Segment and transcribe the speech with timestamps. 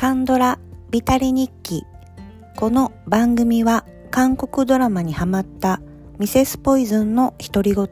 [0.00, 0.58] カンドラ
[0.90, 1.84] ビタリ日記。
[2.56, 5.82] この番組は韓国ドラマにハマった
[6.18, 7.86] ミセスポイズンの独り言。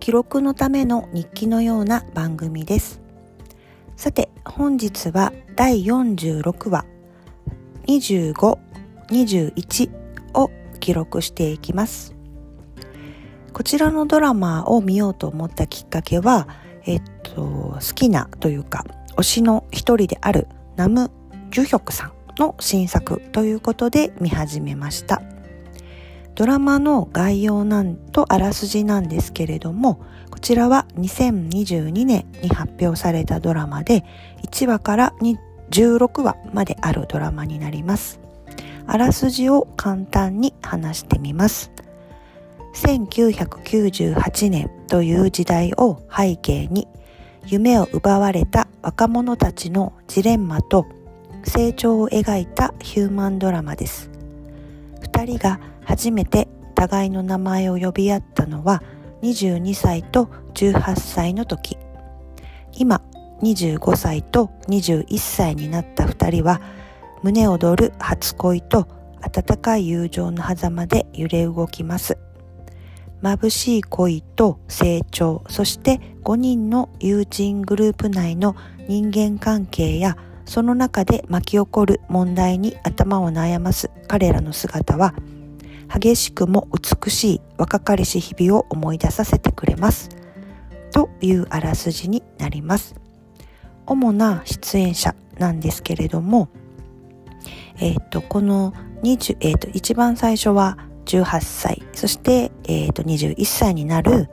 [0.00, 3.00] 記録のための日記のような番組です。
[3.94, 6.84] さて本日は第46話。
[7.86, 8.58] 25、
[9.06, 9.90] 21
[10.34, 10.50] を
[10.80, 12.16] 記録していきます。
[13.52, 16.48] こちらのドラマを見ようと思ったきっかけは
[16.84, 18.84] えっと好きなというか
[19.16, 21.10] 推しの一人であるナム・
[21.50, 25.22] ジュヒョクさんの新作ということで見始めました。
[26.34, 34.04] ドラマの概要なんとあらすじなんですけれどもこちらは2022年に発表されたドラマで
[34.42, 35.14] 1話から
[35.70, 38.20] 16話まであるドラマになります。
[38.86, 41.72] あらすじを簡単に話してみます。
[42.74, 46.86] 1998年という時代を背景に
[47.48, 50.86] 夢を奪われた若者たちのジレンマと
[51.44, 54.10] 成長を描いたヒューマンドラマです。
[55.00, 58.82] 二人が初めて互いの名前を呼び合ったのは
[59.22, 61.78] 22歳と18歳の時。
[62.72, 63.00] 今、
[63.42, 66.60] 25歳と21歳になった二人は
[67.22, 68.88] 胸躍る初恋と
[69.22, 72.18] 温かい友情の狭間で揺れ動きます。
[73.26, 78.56] 眩しい恋と成長、そして5人の友人グループ内の
[78.88, 85.14] 人間関係やその中で巻き起こる問題に頭を悩ます彼らの姿は
[85.92, 90.08] 激しくも美しい若かりし日々を思い出させてくれます。
[90.92, 92.96] というあらすじになります。
[93.86, 96.48] 主な出演者なんですけれども、
[97.78, 104.28] えっ、と、この20、えっ、と、一番最初は18歳、そして、えー、と21歳になる、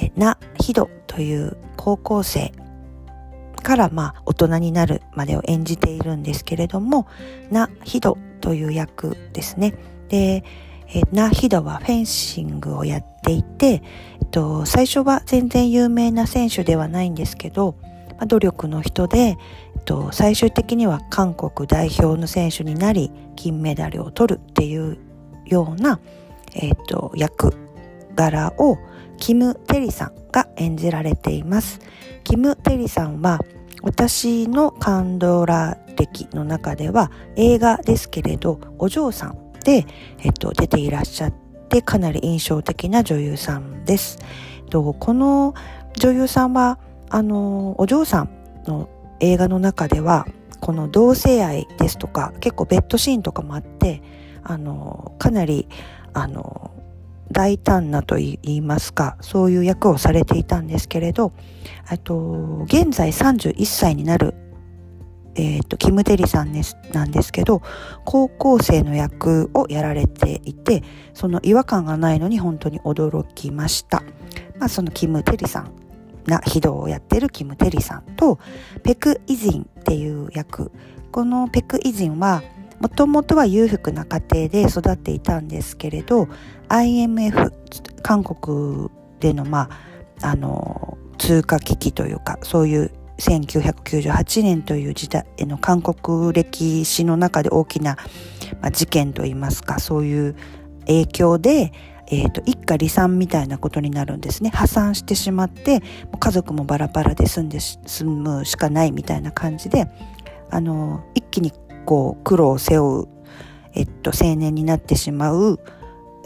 [0.00, 2.52] えなひどという高校生
[3.62, 7.06] からまあ大人になるまでを演じているんですけれども、
[7.50, 9.74] なひどという役ですね。
[10.08, 10.44] で、
[10.94, 13.82] えなひどはフェンシングをやっていて、
[14.20, 17.76] えっと、最初は全然有名な選手ではないんですけど、
[18.10, 19.36] まあ、努力の人で、えっ
[19.84, 24.98] と、最終的には韓国代表の選手になり、金メダルを取るっていう
[25.46, 26.00] ような、
[26.54, 27.54] えっ、ー、と、役
[28.14, 28.78] 柄を
[29.18, 31.80] キム・テリさんが演じられています。
[32.24, 33.40] キム・テリさんは
[33.82, 39.86] 私のカンドラ歴の中では映画ですけれどお嬢さんで、
[40.20, 41.34] えっと、出ていらっしゃっ
[41.68, 44.18] てかなり印象的な女優さんです。
[44.70, 45.54] とこの
[45.94, 46.78] 女優さんは
[47.10, 48.30] あのお嬢さん
[48.66, 48.88] の
[49.20, 50.26] 映画の中では
[50.60, 54.02] この同性愛ですとか結構ベッドシーンとかもあって
[54.44, 55.68] あのかなり
[56.14, 56.70] あの
[57.30, 61.32] 大胆なと言いますかそういう役をされていたんですけれど
[62.04, 64.34] と現在31歳になる、
[65.34, 67.62] えーと、キム・テリさんですなんですけど
[68.04, 70.82] 高校生の役をやられていて
[71.14, 74.02] その違和感がないのに本当に驚きました。
[74.58, 75.72] まあ、そのキム・テリさん
[76.26, 78.38] な非道をやってるキム・テリさんと
[78.84, 80.70] ペク・イジンっていう役
[81.10, 82.42] このペク・イジンは
[82.82, 86.26] もともとは裕福な家庭で育っていたんですけれど
[86.68, 87.52] IMF
[88.02, 88.88] 韓国
[89.20, 89.70] でのま
[90.20, 97.96] ああの通貨危機というかそういう1998年という時代の韓国歴史の中で大きな、
[98.60, 100.34] まあ、事件といいますかそういう
[100.86, 101.72] 影響で、
[102.08, 104.50] えーと、一家離散みたいなことになるんですね。
[104.50, 105.82] 破産してしまって
[106.18, 109.86] 家族もバラバラで住んで住むしかないみたいな感じで
[110.50, 111.52] あの一気に
[111.84, 113.08] こう苦労を背負う、
[113.74, 115.60] えっと、青年になってしまう、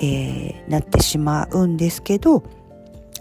[0.00, 2.42] えー、なってしまうんですけど、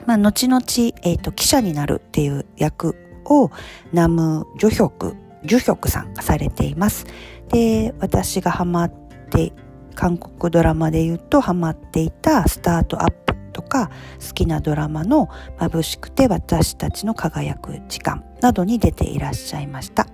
[0.06, 0.62] まあ、後々、
[1.04, 3.52] えっと、記者になるっていう役を
[3.92, 7.06] ナム・ジョヒョク、ジョヒョクさんがされています。
[7.50, 8.94] で、私がハマっ
[9.30, 9.54] て、
[9.96, 20.08] 韓国ドラマで言うとハマっていたスタートアップとか好きなドラマの眩しくて私たちの輝く時間などに出ていらっしゃいました。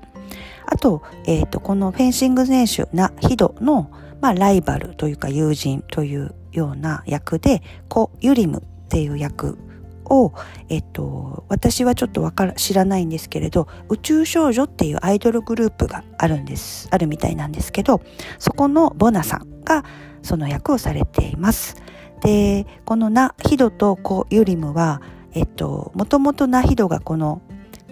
[0.71, 3.91] あと、えっ、ー、と、このフェンシング選手なヒドの、
[4.21, 9.57] まあ、ライバルというか友人というような役で、コ・ユリムっていう役
[10.05, 10.33] を、
[10.69, 18.01] えっと、私はちょっとわから知らないんですけれど、宇宙少女っていうアイドルグループがあるんです、あるみたいなんですけど、
[18.39, 19.83] そこのボナさんが
[20.21, 21.75] その役をされています。
[22.21, 25.01] で、このナ・ヒドとコ・ユリムは、
[25.33, 27.41] えっと、もともとナ・ヒドがこの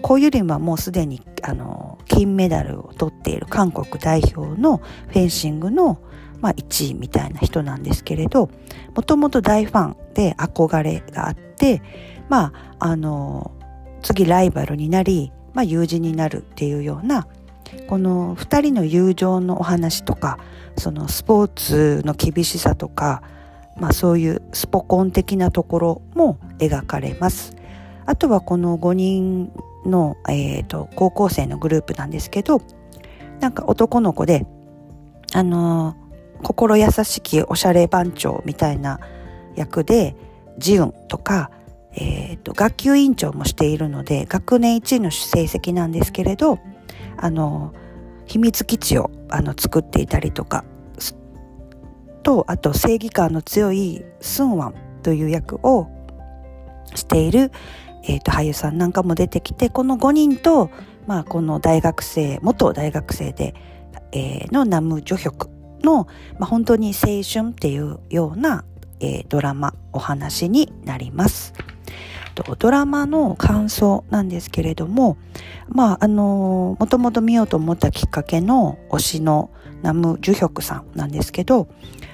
[0.02, 6.02] コ・ユリムはもうすでにあの金メダルを取っている韓国代表のフェンシングの、
[6.42, 8.50] まあ、1位みたいな人なんですけれど
[8.96, 11.82] もともと大ファンで憧れがあって
[12.28, 13.52] まああの
[14.02, 17.28] 次ライバルになり、まあ、友人になるっていうような
[17.88, 20.40] この2人の友情のお話とか
[20.78, 23.22] そのスポーツの厳しさとか、
[23.78, 27.56] まあ、そういうスポコン的なところも描かれます。
[28.06, 29.52] あとはこの5人
[29.86, 32.62] の、えーと、高校生のグループなんですけど
[33.40, 34.46] なんか男の子で
[35.34, 39.00] あのー、心優しきおしゃれ番長みたいな
[39.56, 40.16] 役で
[40.58, 41.52] ジウンとか、
[41.94, 46.60] えーと、学級委員長もしているので学年1位の成績なんですけれど
[47.18, 47.74] あの
[48.26, 50.64] 秘密基地をあの作っていたりとか
[52.24, 55.88] とあと正義感の強いスンワンという役を
[56.96, 57.52] している、
[58.04, 60.70] えーと、俳優さんなんかも出てきてこの5人と、
[61.08, 63.56] まあ、この大学生元大学生で、
[64.12, 65.50] えー、のナム・ジョヒョク
[65.84, 66.08] の、
[66.38, 68.66] まあ、本当に青春っていうような、
[69.00, 71.54] えー、ドラマお話になります。
[72.58, 75.18] ドラマの感想なんですけれども、
[75.68, 79.52] まあ、あのもともと見ようと思ったきっかけの推しの
[79.82, 81.68] ナム・ジュヒョクさんなんですけど、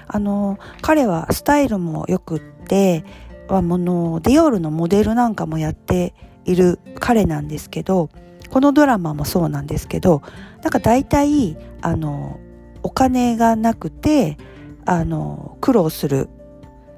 [0.07, 3.03] あの彼はスタイルも良くって、
[3.47, 6.13] はものディオールのモデルなんかもやって
[6.45, 8.09] いる彼なんですけど
[8.49, 10.21] このドラマもそうなんですけど
[10.61, 12.39] なんか大体あの
[12.83, 14.37] お金がなくて
[14.85, 16.29] あの苦労する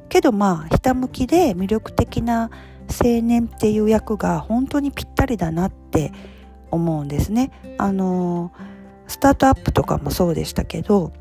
[0.09, 2.49] けどまあひたむきで魅力的な
[2.89, 6.11] 青年っていう役が本当にぴったりだなって
[6.71, 7.51] 思うんですね。
[7.77, 8.51] あの
[9.07, 11.13] スタートアップとかもそうでしたけど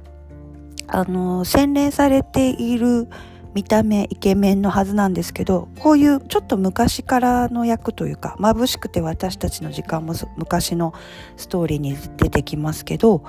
[0.88, 3.08] あの洗練されている
[3.56, 10.92] 見た目イケメンのはずなんですけどこういうちょっと昔からの役というか眩しくて私たちの時間も昔の
[11.38, 13.24] ストーリーに出てきますけど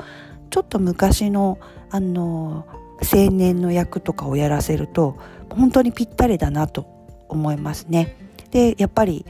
[0.49, 1.59] ちょっと昔の
[1.89, 2.67] あの
[3.09, 5.17] 青年の役とかをやらせると
[5.49, 6.87] 本当にぴったりだなと
[7.29, 8.17] 思いますね。
[8.51, 9.25] でやっぱり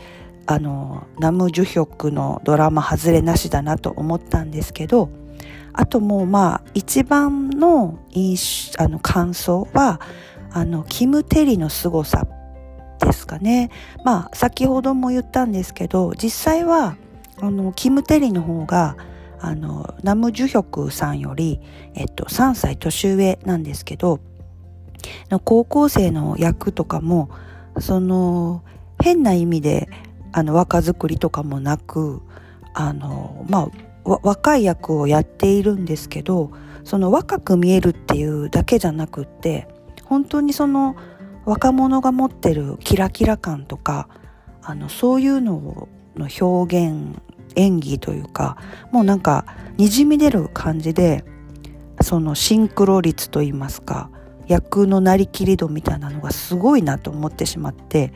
[0.47, 5.11] あのナム・ジュヒョクのドラマ外れなしだなと思ったんですけど
[5.73, 10.01] あともうまあ一番の印あの感想は
[10.51, 12.27] あのキム・テリの凄さ
[12.99, 13.69] ですかね。
[14.03, 16.95] まあ先ほども言ったんですけど実際は
[17.39, 18.97] あのキム・テリの方が
[19.39, 21.61] あのナム・ジュヒョクさんより、
[21.93, 24.19] えっと、3歳年上なんですけど
[25.43, 27.29] 高校生の役とかも
[27.79, 28.63] その
[29.03, 29.89] 変な意味で
[30.31, 32.21] あの若作りとかもなく
[32.73, 36.51] あのまあ若い役をやっているんですけど
[36.83, 39.67] その若く見えるっていうだけじゃなくって
[40.07, 40.95] 本当にその
[41.45, 44.09] 若者が持ってるキラキラ感とか
[44.61, 47.17] あのそういうのの表現
[47.55, 48.57] 演技というか
[48.91, 49.45] もうなんか
[49.77, 51.23] にじみ出る感じで
[52.01, 54.09] そのシンクロ率といいますか
[54.47, 58.13] 役のなりきり度みたいなのがすごいなと思ってしまって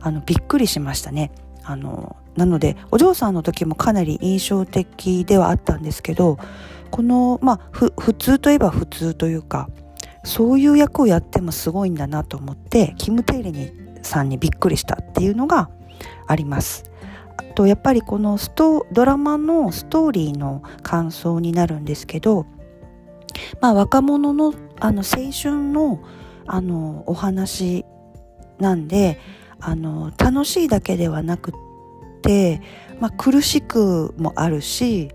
[0.00, 1.32] あのびっくりしましたね。
[1.62, 6.38] あのなのでお嬢さんの時もかなり印象的ではあったんですけど
[6.90, 9.68] このまあ普通といえば普通というか
[10.24, 13.72] そういう役をやってもすごいんだなと思ってキム・テイレニ
[14.02, 15.70] さんにびっくりしたっていうのが
[16.26, 16.90] あります。
[17.36, 22.46] あとやっぱりこのストドラマのストーリーの感想になるんですけど、
[23.60, 26.02] まあ、若者のあの青春の
[26.46, 27.84] あのお話
[28.58, 29.18] なんで
[29.60, 31.54] あの楽しいだけではなくっ
[32.22, 32.60] て、
[32.98, 35.10] まあ、苦しくもあるし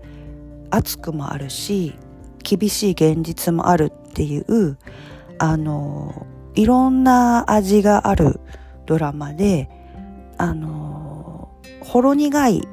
[0.70, 1.94] 熱くもあるし
[2.42, 4.78] 厳しい現実もあるっていう
[5.38, 8.40] あのいろんな味がある
[8.86, 9.68] ドラマで
[10.38, 12.66] あのほろ苦い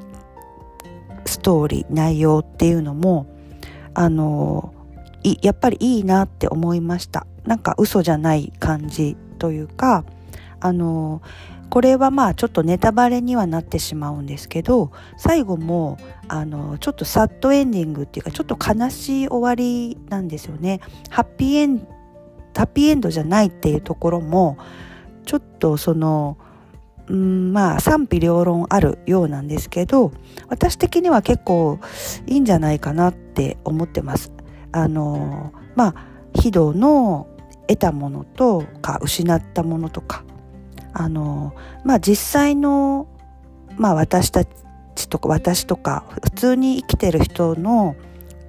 [1.26, 3.26] ストーリー内容っていうのも
[3.92, 4.72] あの
[5.42, 7.26] やっぱりいいなって思いました。
[7.44, 10.06] なんか嘘じゃない感じというか
[10.60, 11.20] あの
[11.74, 20.78] これはまあちょっとネタバレにはなってしまうんですけど最後もあのちょっとサッドエンディングっていうかちょっと悲しい終わりなんですよね。
[21.10, 21.78] ハッピーエン
[22.54, 24.56] ハッピーエンドじゃないっていうところも
[25.26, 26.38] ちょっとその
[27.08, 30.12] うんまあ賛否両論あるようなんですけど
[30.48, 31.80] 私的には結構
[32.28, 34.30] いいんじゃないかなって思ってます。
[34.70, 35.94] あのまあ
[36.40, 37.26] 非道の
[37.66, 40.22] 得たものとか失ったものとか
[40.94, 43.08] あのまあ実際の、
[43.76, 47.96] まあ、私たちとか私とか普通に生きてる人の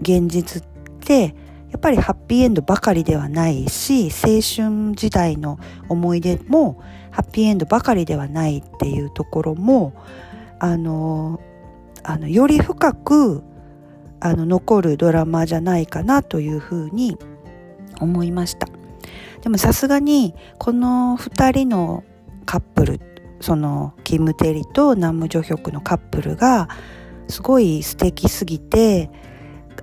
[0.02, 0.66] 現実っ
[1.02, 1.36] て
[1.72, 5.60] やっぱりハッピーエンドばかりではないし青春時代の
[5.90, 9.94] 思い出もハッピーエンドばかりではないっていうところも
[10.60, 11.42] あの
[12.04, 13.44] あのより深く
[14.20, 17.18] あの残るドラマじゃないかなというふうに
[18.00, 18.68] 思いました。
[19.42, 22.04] でもさすがにこの2人の
[22.46, 23.00] カップル
[23.42, 26.70] そのキム・テリとナム・ジョヒョクのカップルが
[27.28, 29.10] すごい素敵すぎて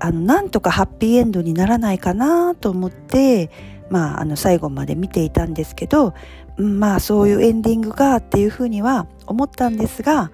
[0.00, 3.50] あのなんとかハッピーエンドにならないかなと思って、
[3.90, 6.14] まあ、あの最後まで見ていたんですけど、
[6.57, 10.33] まあそういうエンディングがっていうふうには思ったんですが、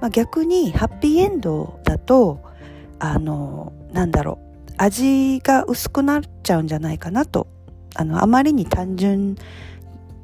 [0.00, 2.40] まあ、逆にハッピーエンドだと
[2.98, 4.38] あのなんだろ
[4.68, 7.48] う味が薄くなっちゃうんじゃないかなと
[7.94, 9.42] あのあまりに単純な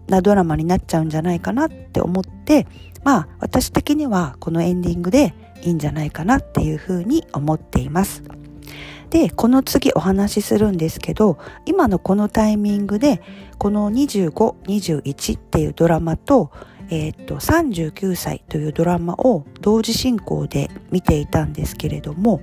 [0.08, 2.66] なドラマになっちゃうんじゃないかなって思って
[3.04, 8.22] まあ私的にはこのエンディングでいいんじゃないかなっていうふうに思っています。
[9.10, 13.22] で、この次お話しするんですけど、今のこのタイミングで、
[13.58, 14.30] この25、
[14.66, 16.50] 21っていうドラマと、
[16.90, 22.42] えっ、と、39歳というドラマを同時進行で見ていたんですけれども、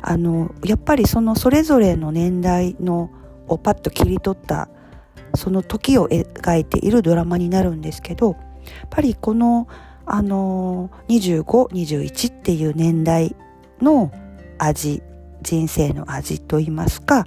[0.00, 3.10] あの、やっぱりそのそれぞれの年代の
[3.46, 4.68] をパッと切り取った
[5.38, 8.36] その時を描いているドラマになるんですけどやっ
[8.90, 9.68] ぱりこの
[10.04, 13.36] あの2521っていう年代
[13.80, 14.10] の
[14.58, 15.02] 味
[15.42, 17.26] 人生の味といいますか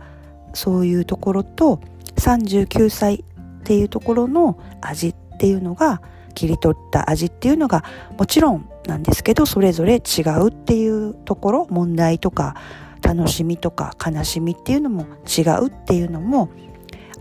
[0.53, 1.79] そういうところと
[2.15, 3.23] 39歳
[3.61, 6.01] っていうところの味っていうのが
[6.33, 7.83] 切り取った味っていうのが
[8.17, 12.55] もちろんなんですけどそれぞれ違うっていうところ問題とか
[13.01, 16.49] 楽しみとか悲しみっていうのも違うっていうのも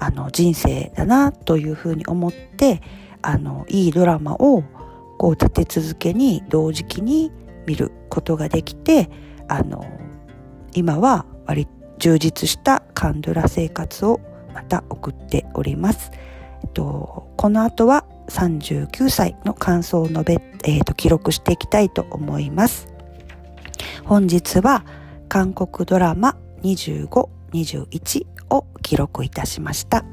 [0.00, 2.80] あの人生だなというふうに思って
[3.22, 4.62] あのいいドラマを
[5.18, 7.30] こう立て続けに同時期に
[7.66, 9.10] 見ることができて
[9.46, 9.84] あの
[10.74, 14.20] 今は割充実したカンドラ生活を
[14.54, 16.10] また送っております。
[16.62, 22.88] えっと、この後は39歳の感想を述べ、えっと、記録していきたいと思います。
[24.04, 24.84] 本日は
[25.28, 30.04] 韓国ドラマ25、21を記録いたしました。